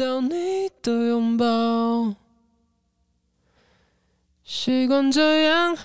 [0.00, 2.14] 到你的拥抱，
[4.42, 5.76] 习惯这样，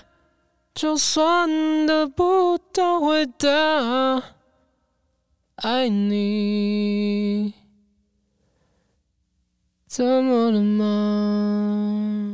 [0.74, 3.46] 就算得不到回答。
[5.56, 7.52] 爱你
[9.86, 12.25] 怎么了吗？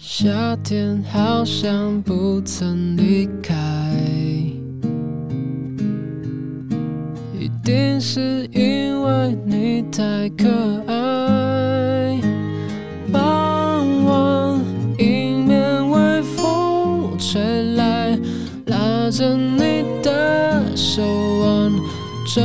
[0.00, 3.52] 夏天好像不曾离开，
[7.36, 10.48] 一定是因为你太可
[10.86, 12.20] 爱。
[13.12, 14.60] 傍晚，
[14.98, 18.16] 迎面微风吹来，
[18.66, 21.72] 拉着你的手腕，
[22.24, 22.40] 这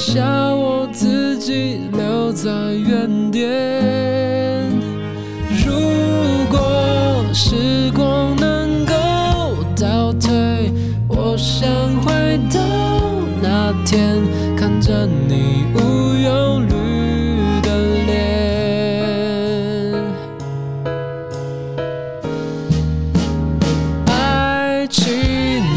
[0.00, 3.46] 下我自己留在原点。
[5.62, 5.70] 如
[6.48, 8.94] 果时光能够
[9.76, 10.72] 倒退，
[11.06, 11.68] 我想
[12.00, 12.58] 回到
[13.42, 14.16] 那天，
[14.56, 15.78] 看着你无
[16.16, 17.68] 忧虑的
[18.06, 18.10] 脸。
[24.06, 25.04] 爱情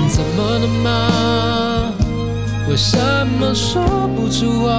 [0.07, 1.09] 怎么了吗。
[2.69, 2.97] 为什
[3.37, 3.83] 么说
[4.43, 4.77] 不出话？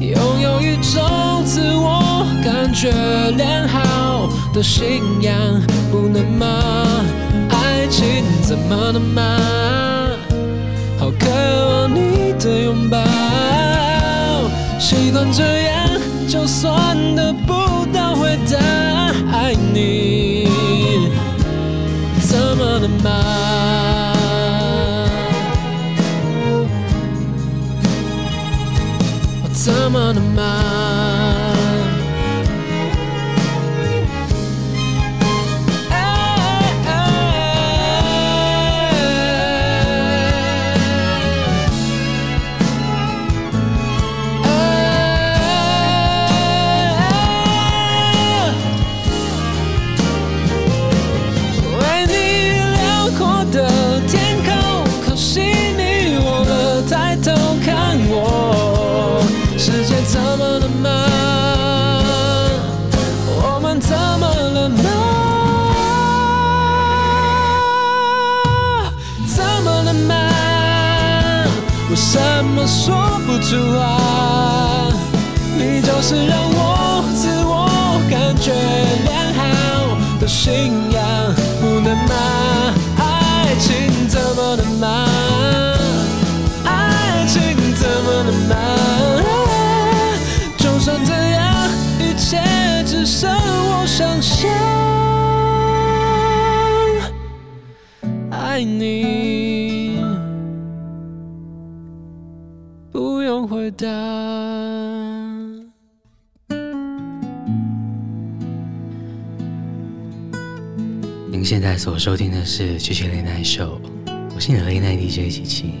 [0.00, 2.90] 拥有一种自我感觉
[3.36, 5.34] 良好的信仰，
[5.90, 6.46] 不能吗？
[7.50, 9.38] 爱情怎么了吗？
[10.98, 11.26] 好渴
[11.68, 12.98] 望你的拥抱，
[14.78, 15.88] 习惯这样，
[16.28, 18.58] 就算得不到回答。
[19.32, 20.48] 爱你
[22.20, 23.95] 怎么了吗？
[30.12, 30.65] 怎么了
[80.46, 81.02] 信仰，
[81.60, 82.14] 不能吗？
[82.98, 85.04] 爱情怎么能吗？
[86.64, 88.54] 爱情怎么了吗？
[90.56, 91.68] 就算这样，
[91.98, 92.38] 一切
[92.86, 94.48] 只剩我想象，
[98.30, 100.00] 爱你。
[102.92, 104.15] 不用回答。
[111.46, 113.80] 现在所收听的是《七七 Late Night Show》，
[114.34, 115.74] 我是你的 Late Night DJ 七七。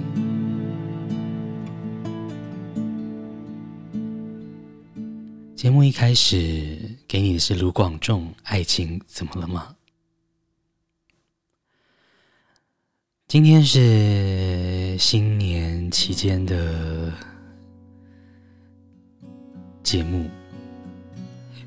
[5.56, 6.78] 节目一开始
[7.08, 9.66] 给你的是卢广仲，《爱情怎么了吗》？
[13.26, 17.12] 今天是新年期间的。
[19.82, 20.30] 节目，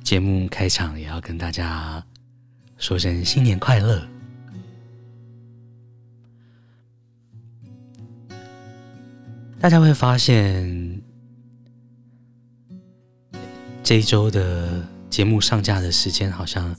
[0.06, 2.02] 节目开场也要跟大家
[2.80, 4.02] 说声新年快乐。
[9.60, 11.02] 大家会发现，
[13.84, 16.76] 这一周的节目上架的时间好像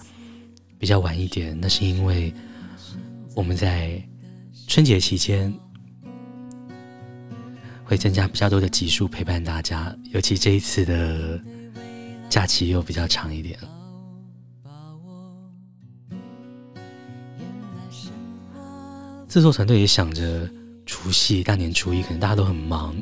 [0.79, 2.35] 比较晚一点，那是因为
[3.37, 4.03] 我们在
[4.67, 5.55] 春节期间。
[7.85, 11.43] 会增加比较多的集数陪伴大家，尤其这一次的
[12.29, 13.59] 假期又比较长一点。
[19.31, 20.51] 制作团队也想着
[20.85, 22.93] 除夕、大年初一，可能大家都很忙，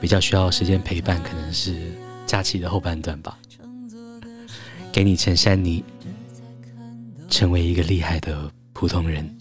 [0.00, 1.90] 比较需要时间陪伴，可能是
[2.24, 3.36] 假期的后半段吧。
[4.92, 5.82] 给你陈珊妮
[7.28, 9.36] 成为一个厉害的普通人。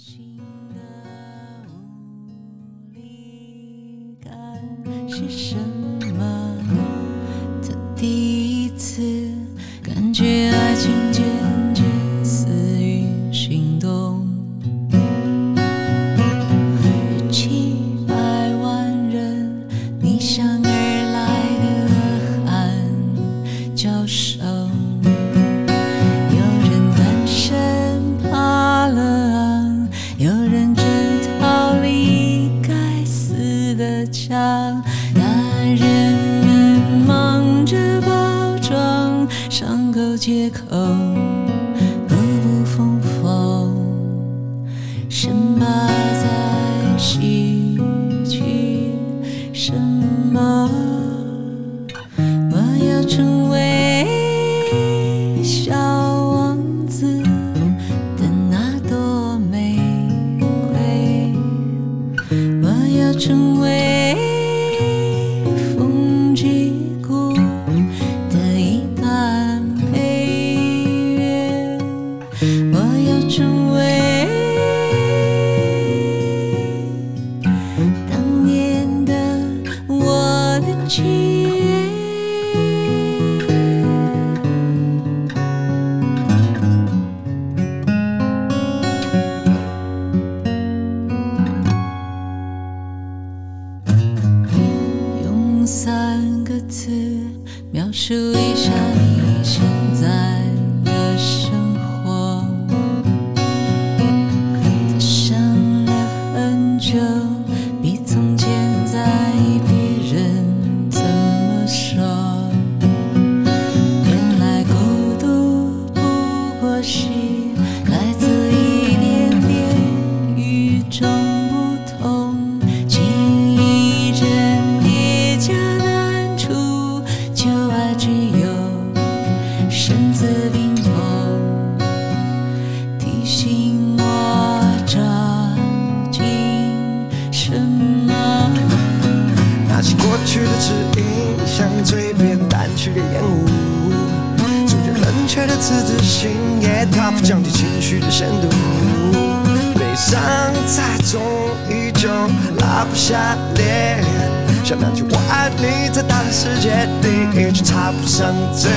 [156.44, 157.08] 世界第
[157.40, 158.70] 一，却插不上嘴。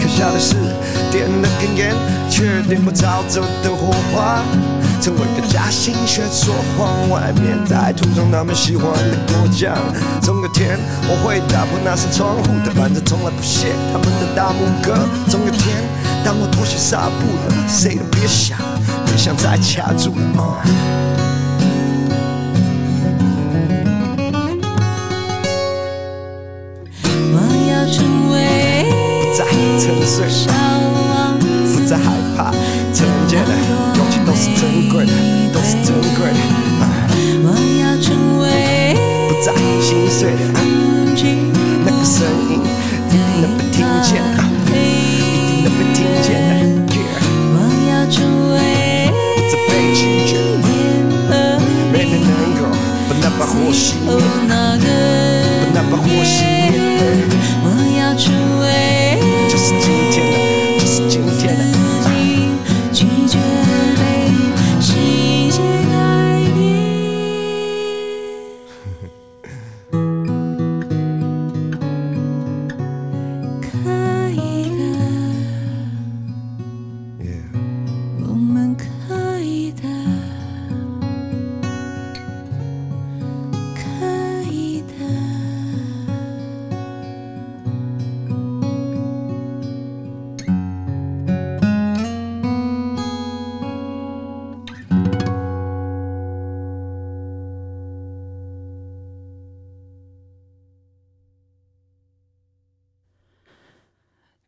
[0.00, 0.54] 可笑的是，
[1.10, 1.92] 点了根烟，
[2.30, 4.40] 却点不着走的火花。
[5.02, 9.74] 成为个假心却说谎，外面在途中他们喜欢的果酱。
[10.22, 14.94] 总有天我会打破那扇窗户，但反正从来不屑他们的大拇哥。
[15.28, 15.74] 总有天
[16.24, 18.56] 当我脱下纱布了，谁都别想，
[19.06, 20.14] 别想再卡住。
[20.14, 20.62] 了
[30.00, 30.52] 再沉睡，
[31.74, 32.04] 不再害
[32.36, 32.50] 怕，
[32.92, 33.52] 承接的
[33.96, 35.12] 勇气都是珍贵的，
[35.52, 36.36] 都是珍贵的。
[37.44, 37.46] 我
[37.82, 38.08] 要成。
[39.42, 42.60] 在心碎的那个声音，
[43.08, 44.20] 一定能被听见，
[44.66, 44.68] 一
[45.48, 46.28] 定能被听见
[46.86, 46.92] 的。
[47.54, 47.56] 我
[47.88, 48.20] 要成
[48.52, 48.54] 为
[49.34, 50.30] 不再被拒绝，
[51.90, 52.30] 没人能
[52.60, 52.60] 够
[53.08, 54.52] 把那把火熄灭，把
[55.72, 56.36] 那把火熄
[56.70, 56.76] 灭。
[57.64, 57.66] 我
[57.98, 58.28] 要成
[58.60, 58.64] 为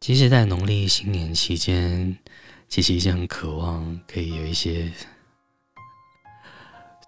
[0.03, 2.19] 其实，在农历新年期间，
[2.69, 4.91] 其实一直很渴望可以有一些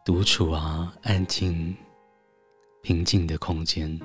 [0.04, 1.76] 独处啊、安静、
[2.82, 3.98] 平静的空间。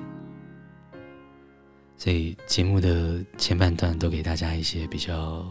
[1.96, 5.48] 所以，节目的前半段都给大家一些比较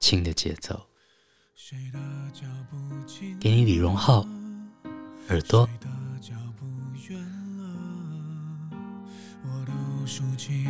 [0.00, 0.86] 轻的节奏，
[3.38, 4.26] 给你李荣浩
[5.28, 5.68] 耳朵。
[10.06, 10.64] 竖起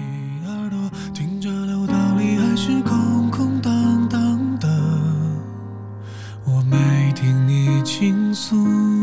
[0.46, 4.66] 耳朵听着楼道里还是空空荡荡的。
[6.46, 8.95] 我没听你倾诉。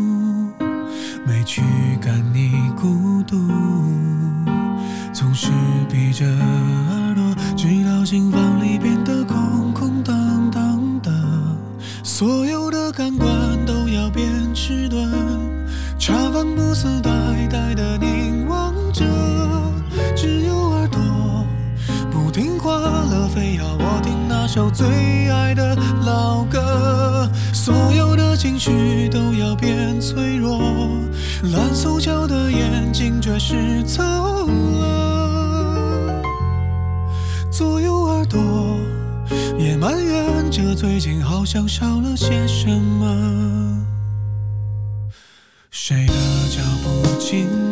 [23.33, 24.85] 非要我听那首最
[25.31, 25.75] 爱的
[26.05, 30.59] 老歌，所有的情绪都要变脆弱。
[31.51, 34.03] 乱凑胶的眼睛却是走
[34.83, 36.21] 了，
[37.51, 38.39] 左右耳朵
[39.57, 43.83] 也埋怨着，最近好像少了些什么。
[45.71, 46.13] 谁的
[46.51, 47.62] 脚步轻？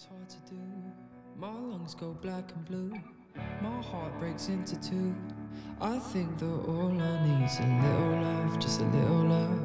[0.00, 0.60] It's hard to do.
[1.36, 2.94] My lungs go black and blue.
[3.60, 5.14] My heart breaks into two.
[5.78, 9.60] I think that all I need is a little love, just a little love.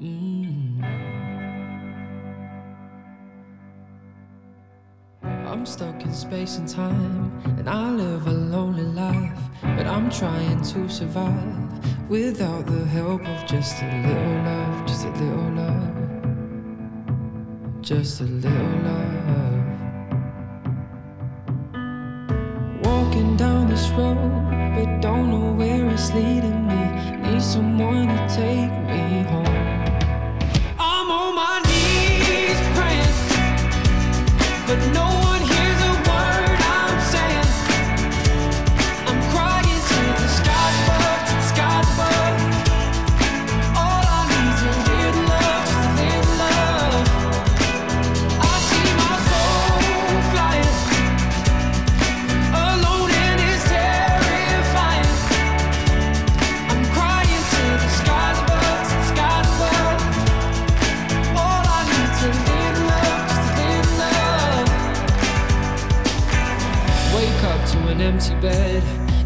[0.00, 0.82] Mm.
[5.22, 9.38] I'm stuck in space and time, and I live a lonely life.
[9.60, 15.10] But I'm trying to survive without the help of just a little love, just a
[15.10, 16.03] little love
[17.84, 19.53] just a little love.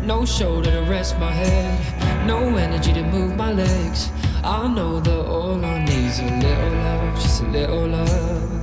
[0.09, 4.11] No shoulder to rest my head, no energy to move my legs.
[4.43, 8.63] I know that all I need's a little love, just a little love,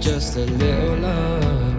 [0.00, 1.72] just a little love.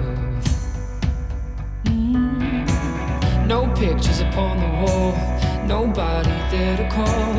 [1.84, 3.46] Mm.
[3.46, 5.14] No pictures upon the wall,
[5.68, 7.34] nobody there to call.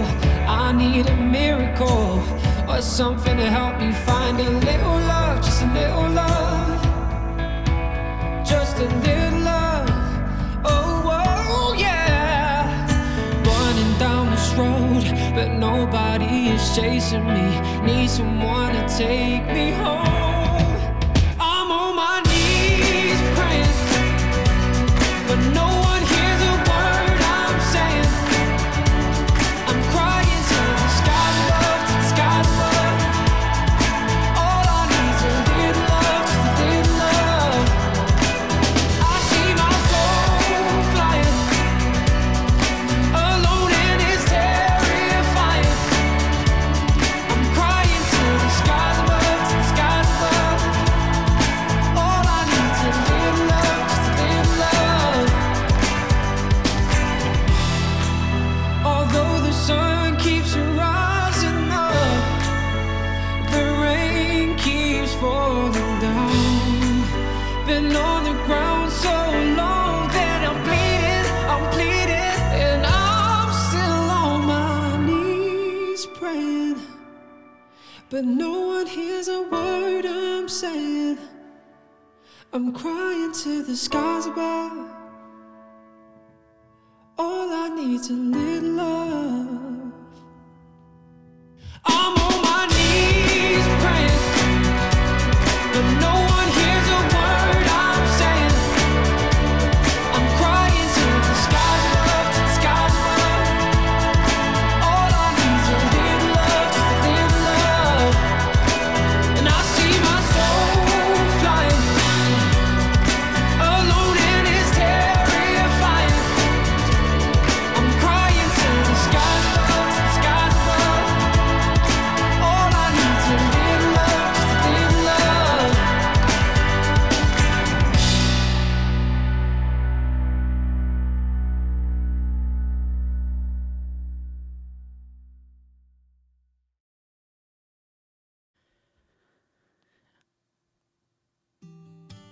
[0.47, 2.23] I need a miracle
[2.69, 6.83] or something to help me find a little love, just a little love,
[8.45, 9.28] just a little.
[16.81, 17.61] Chasing me.
[17.83, 20.28] Need someone to take me home.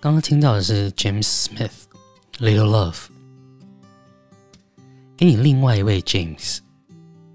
[0.06, 2.96] 刚刚听到的是 James Smith《Little Love》，
[5.16, 6.60] 给你另外一位 James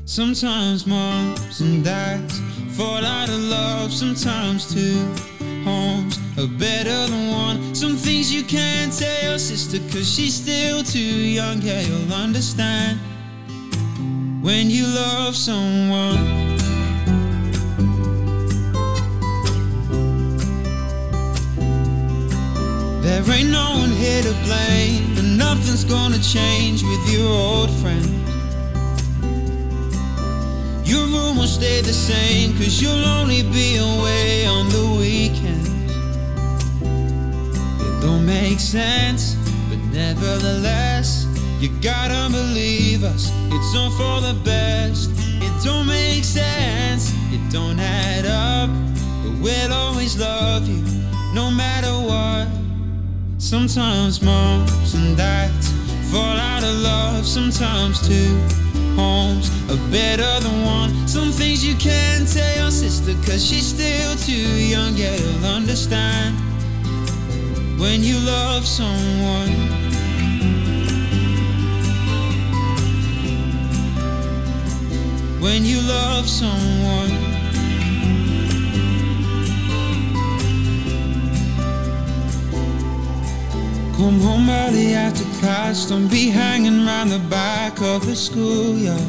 [0.09, 2.41] Sometimes moms and dads
[2.71, 3.93] fall out of love.
[3.93, 4.97] Sometimes two
[5.65, 7.75] homes are better than one.
[7.75, 11.61] Some things you can't tell your sister cause she's still too young.
[11.61, 12.99] Yeah, you'll understand
[14.41, 16.57] when you love someone.
[23.03, 28.18] There ain't no one here to blame, and nothing's gonna change with your old friend.
[31.29, 35.69] Room will stay the same, cause you'll only be away on the weekends.
[37.87, 39.35] It don't make sense,
[39.69, 41.27] but nevertheless,
[41.61, 43.31] you gotta believe us.
[43.51, 45.11] It's all for the best.
[45.41, 48.71] It don't make sense, it don't add up,
[49.23, 50.83] but we'll always love you,
[51.35, 52.49] no matter what.
[53.39, 55.73] Sometimes moms and dads
[56.11, 58.68] fall out of love, sometimes two
[58.99, 60.91] homes are better than one.
[61.07, 66.37] Some things you can't tell your sister cause she's still too young, yeah, you'll understand
[67.79, 69.53] when you love someone.
[75.41, 77.18] When you love someone.
[83.99, 85.87] Come home early after class.
[85.87, 89.01] Don't be hanging round the back of the schoolyard.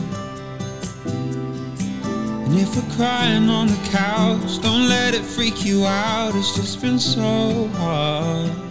[1.05, 6.33] And if we're crying on the couch, don't let it freak you out.
[6.33, 8.68] It's just been so hard.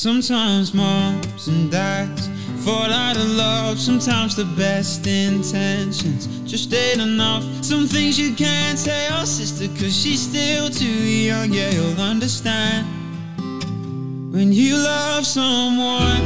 [0.00, 2.30] Sometimes moms and dads
[2.64, 3.78] fall out of love.
[3.78, 7.44] Sometimes the best intentions just ain't enough.
[7.62, 11.52] Some things you can't tell sister, cause she's still too young.
[11.52, 12.86] Yeah, you'll understand
[14.32, 16.22] when you love someone.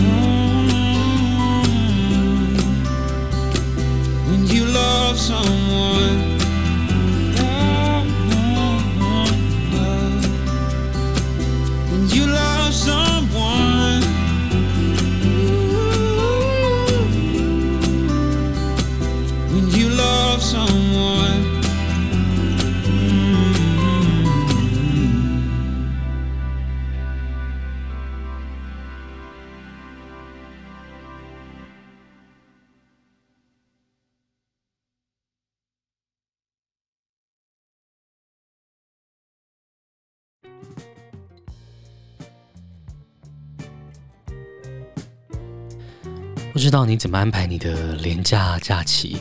[0.00, 0.56] Mm.
[4.30, 5.61] When you love someone.
[46.72, 49.18] 道你怎么安排你的连假假期，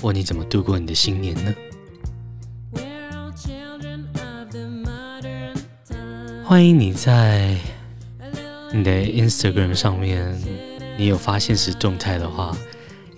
[0.00, 1.54] 或你怎么度过你的新年呢？
[6.42, 7.54] 欢迎你在
[8.72, 10.34] 你的 Instagram 上面，
[10.96, 12.56] 你有发现实动态的话，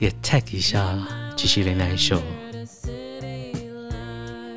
[0.01, 0.99] 也 tag 一下
[1.37, 2.21] 吉西雷奈秀，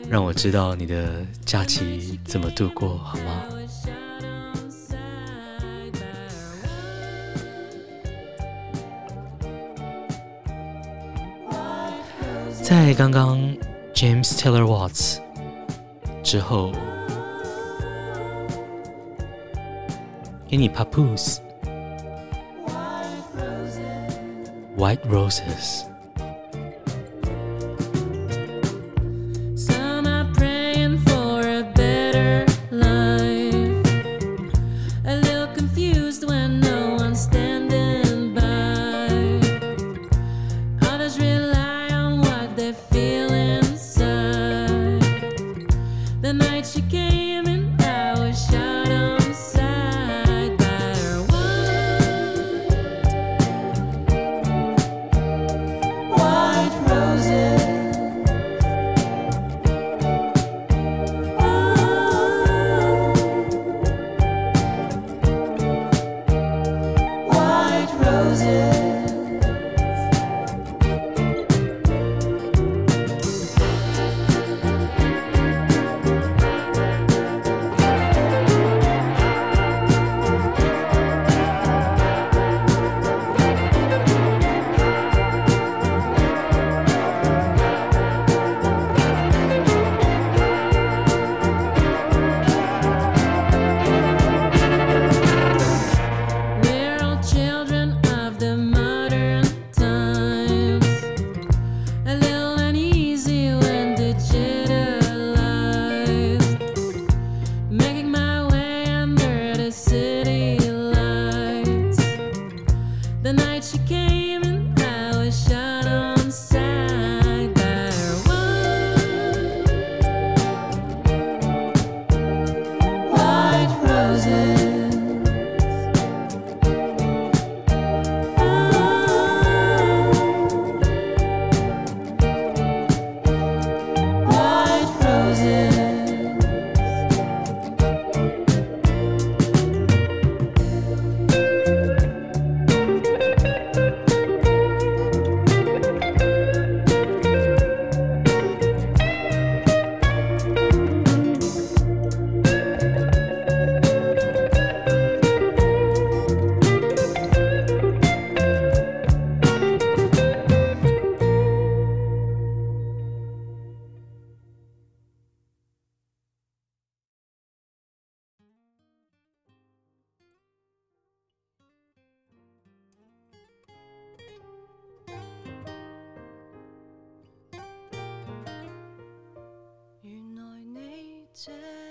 [0.10, 3.44] 让我知道你的假期怎么度过，好吗？
[12.71, 13.39] 在刚刚
[13.95, 15.19] James Taylor Watts
[16.23, 16.73] 之后，
[20.49, 21.39] 给你 Papoose
[24.77, 25.85] White Roses。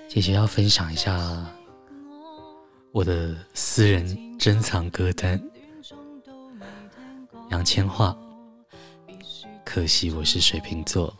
[0.08, 1.46] 姐姐要分享一下
[2.92, 5.40] 我的私人珍藏歌单，
[7.50, 8.16] 杨千嬅。
[9.64, 11.14] 可惜我是水瓶座。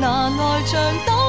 [0.00, 1.19] 拿来像刀。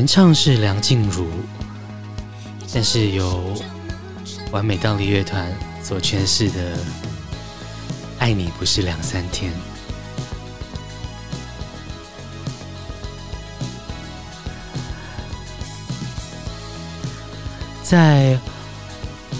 [0.00, 1.28] 原唱是梁静茹
[2.72, 3.54] 但是由
[4.50, 6.78] 完美倒立乐团所诠释的
[8.18, 9.52] 爱你不是两三天。
[17.82, 18.38] 在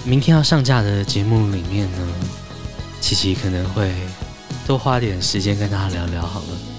[0.05, 2.07] 明天要上架的节目里面呢
[2.99, 3.91] 琪琪可能会
[4.67, 6.70] 多花点时间跟大家聊聊好了。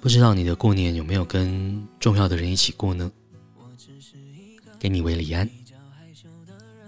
[0.00, 3.10] 不知道你的过年有没有跟重要的人一起过呢？
[4.78, 5.48] 给你味李安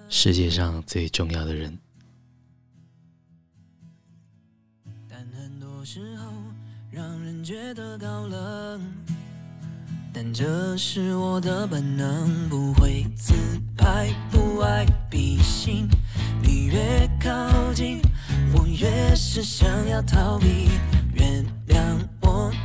[0.08, 1.78] 世界上最重要的人。
[5.06, 6.32] 但很多时候
[6.90, 8.80] 让人觉得高冷
[10.10, 13.34] 但这是我的本能不会自
[13.76, 15.86] 拍不爱比心。
[16.42, 18.00] 你越靠近
[18.54, 20.70] 我越是想要逃避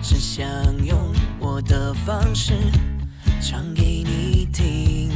[0.09, 0.47] 只想
[0.85, 2.53] 用我的方式
[3.41, 5.11] 唱给你听。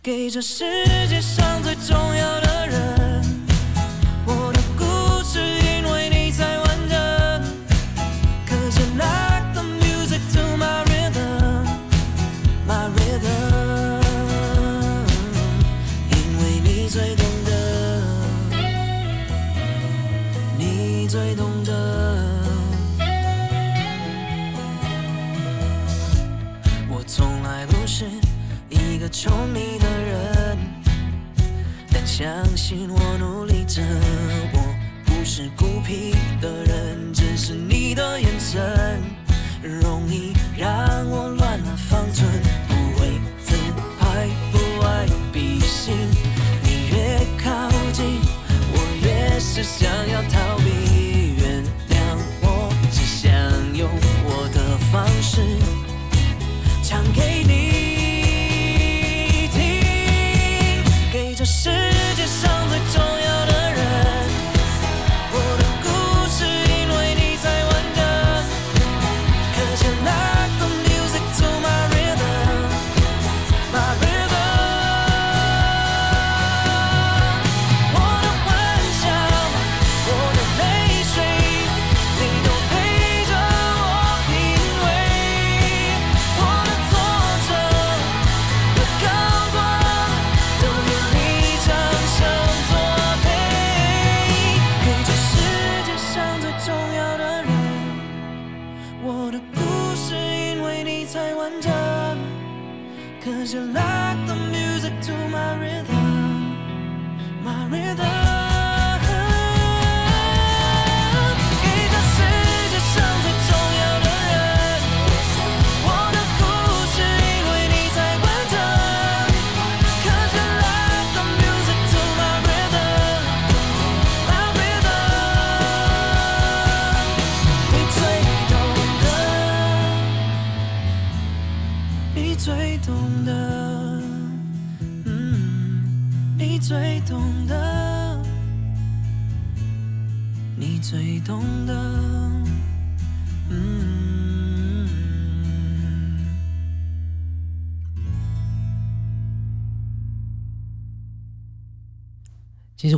[0.00, 0.64] 给这世
[1.08, 3.24] 界上最重要的人
[4.24, 5.40] 我的故事
[29.20, 30.58] 宠你的人，
[31.92, 33.82] 但相信我努力着，
[34.52, 34.74] 我
[35.06, 39.02] 不是孤僻的人，只是你的眼神
[39.60, 40.87] 容易让。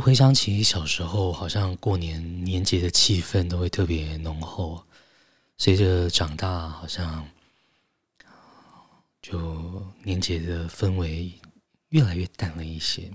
[0.01, 4.83] 回想起小时候，好像过年年节的气氛都会特别浓厚。
[5.57, 7.23] 随着长大，好像
[9.21, 11.31] 就年节的氛围
[11.89, 13.11] 越来越淡了一些。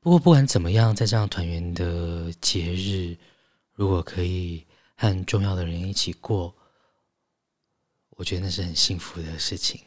[0.00, 3.16] 不过不管怎么样，在这样团圆的节日，
[3.72, 6.52] 如果可以和重要的人一起过，
[8.10, 9.80] 我觉得那是很幸福的事情。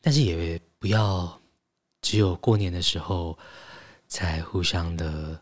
[0.00, 1.38] 但是也不要
[2.00, 3.38] 只有过年的时候。
[4.10, 5.40] 才互相的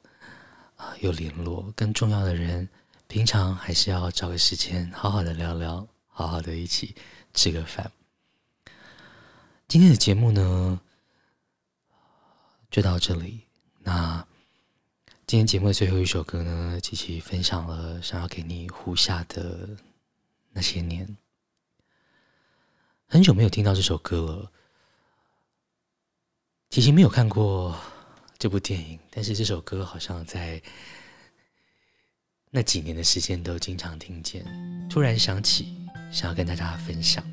[0.77, 2.69] 啊、有联络，更重要的人，
[3.09, 6.95] 平常还是要找个时间好好的聊聊，好好的一起
[7.33, 7.91] 吃个饭。
[9.67, 10.79] 今天的节目呢，
[12.71, 13.41] 就到这里。
[13.81, 14.25] 那
[15.27, 19.69] 今天节目的最后一首歌呢，琪琪分享了想要给你胡夏的
[20.53, 21.17] 那些年。
[23.07, 24.53] 很久没有听到这首歌了，
[26.69, 27.75] 琪琪没有看过。
[28.39, 30.63] 这部电影，但是这首歌好像在
[32.53, 34.47] 那几年的时间都经常听见。
[34.89, 35.77] 突然想起，
[36.13, 37.25] 想要跟大家分享。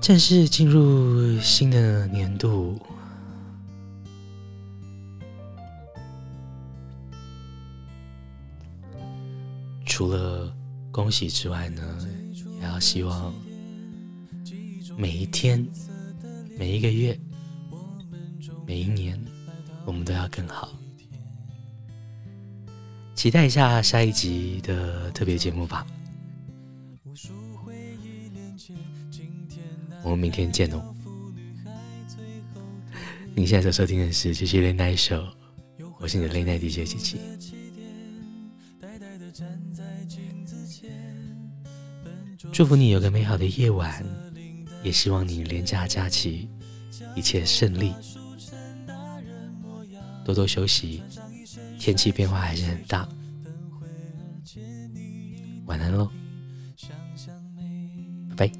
[0.00, 2.78] 正式进入新的年度，
[9.84, 10.54] 除了
[10.92, 12.08] 恭喜之外呢，
[12.60, 13.34] 也要希望
[14.96, 15.66] 每一天、
[16.56, 17.18] 每一个月。
[18.66, 19.22] 每一年，
[19.84, 20.72] 我们都要更好。
[23.14, 25.86] 期待一下下一集的特别节目吧。
[30.02, 30.94] 我们明天见哦。
[33.34, 35.22] 你现在所收听的是《就是 Late Night Show》，
[35.98, 37.18] 我是你的 Late Night DJ 琪琪。
[42.52, 44.04] 祝福你有个美好的夜晚，
[44.82, 46.48] 也希望你连假假期
[47.16, 47.92] 一切顺利。
[50.24, 51.02] 多多休息，
[51.78, 53.06] 天气变化还是很大。
[55.66, 56.10] 晚安喽，
[58.30, 58.52] 拜拜。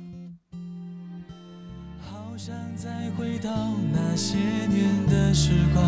[2.01, 3.51] 好想再回到
[3.93, 5.83] 那些年的时光，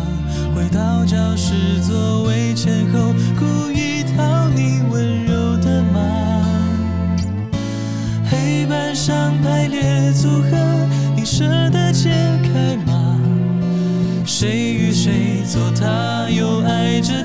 [0.55, 1.53] 回到教室
[1.83, 5.99] 座位前后，故意讨你温柔的骂。
[8.29, 10.49] 黑板上排列组合，
[11.15, 11.76] 你舍得
[15.47, 17.23] 做他，又爱着？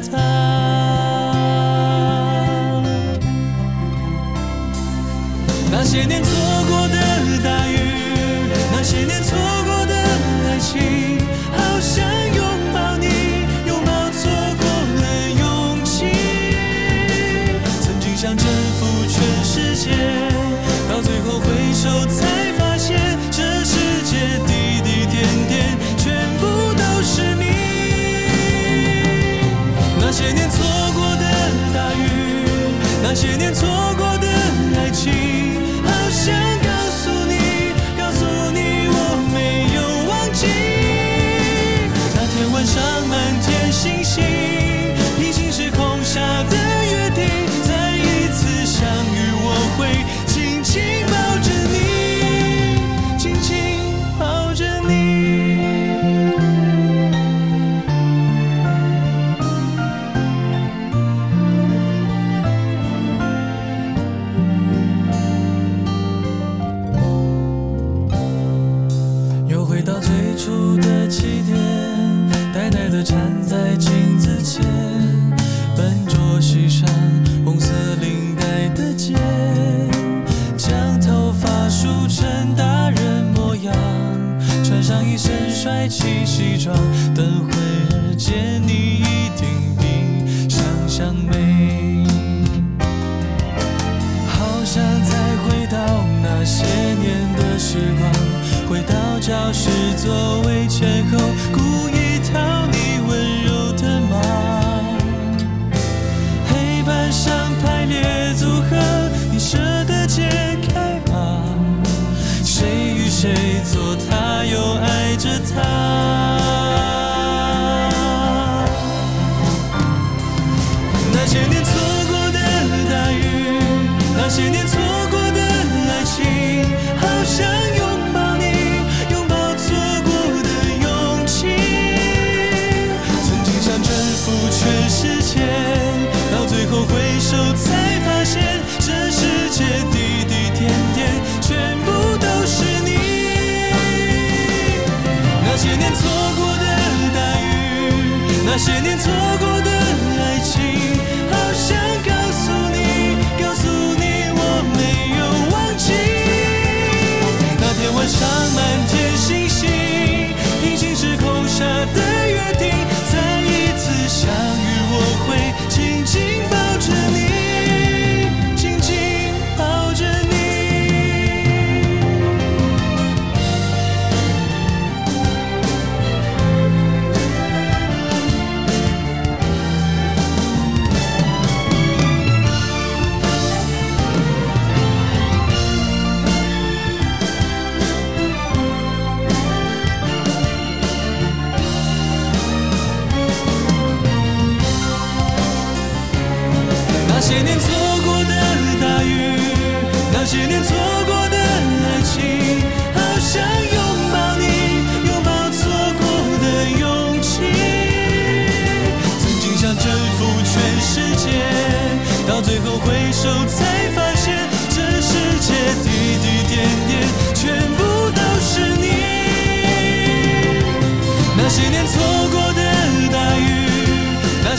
[148.53, 149.11] 那些年错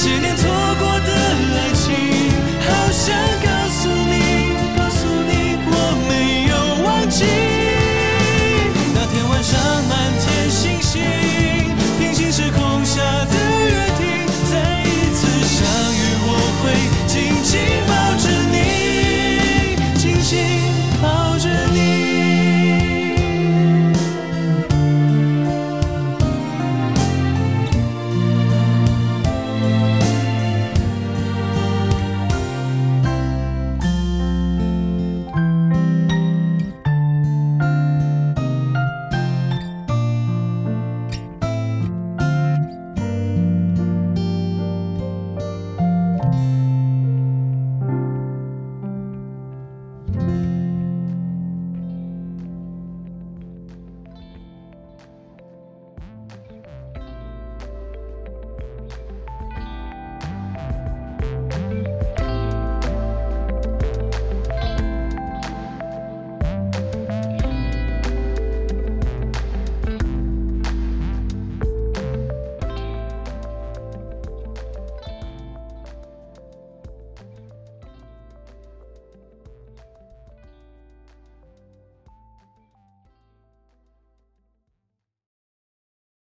[0.05, 0.52] 那些年，